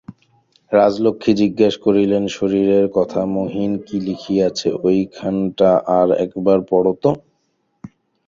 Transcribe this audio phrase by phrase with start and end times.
[0.71, 7.11] রাজলক্ষ্মী জিজ্ঞাসা করিলেন, শরীরের কথা মহিন কী লিখিয়াছে ঐখানটা আর একবার পড়ো তো।